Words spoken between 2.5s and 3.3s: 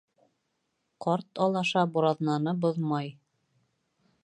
боҙмай.